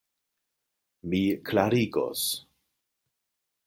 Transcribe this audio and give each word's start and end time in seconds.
Mi 1.13 1.21
klarigos. 1.51 2.27